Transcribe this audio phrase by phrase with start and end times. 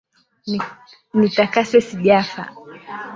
[1.19, 2.43] Nitakase sijafa.